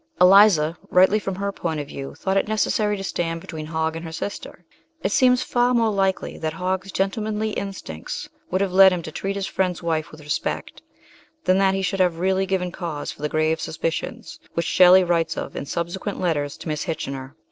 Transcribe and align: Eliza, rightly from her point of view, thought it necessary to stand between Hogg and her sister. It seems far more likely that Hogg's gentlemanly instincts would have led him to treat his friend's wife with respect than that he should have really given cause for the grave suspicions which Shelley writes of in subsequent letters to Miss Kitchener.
Eliza, 0.19 0.75
rightly 0.89 1.19
from 1.19 1.35
her 1.35 1.51
point 1.51 1.79
of 1.79 1.85
view, 1.87 2.15
thought 2.15 2.35
it 2.35 2.47
necessary 2.47 2.97
to 2.97 3.03
stand 3.03 3.39
between 3.39 3.67
Hogg 3.67 3.95
and 3.95 4.03
her 4.03 4.11
sister. 4.11 4.65
It 5.03 5.11
seems 5.11 5.43
far 5.43 5.75
more 5.75 5.91
likely 5.91 6.39
that 6.39 6.53
Hogg's 6.53 6.91
gentlemanly 6.91 7.51
instincts 7.51 8.27
would 8.49 8.61
have 8.61 8.71
led 8.73 8.91
him 8.91 9.03
to 9.03 9.11
treat 9.11 9.35
his 9.35 9.45
friend's 9.45 9.83
wife 9.83 10.09
with 10.11 10.21
respect 10.21 10.81
than 11.43 11.59
that 11.59 11.75
he 11.75 11.83
should 11.83 11.99
have 11.99 12.17
really 12.17 12.47
given 12.47 12.71
cause 12.71 13.11
for 13.11 13.21
the 13.21 13.29
grave 13.29 13.61
suspicions 13.61 14.39
which 14.55 14.65
Shelley 14.65 15.03
writes 15.03 15.37
of 15.37 15.55
in 15.55 15.67
subsequent 15.67 16.19
letters 16.19 16.57
to 16.57 16.67
Miss 16.67 16.85
Kitchener. 16.85 17.35